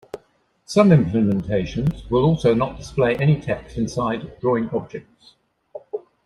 [0.65, 5.35] Some implementations will also not display any text inside drawing objects.